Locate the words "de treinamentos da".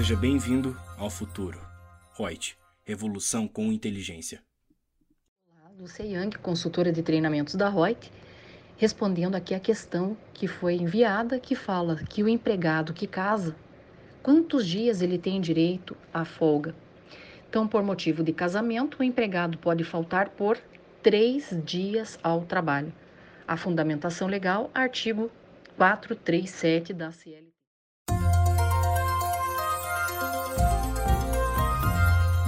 6.90-7.68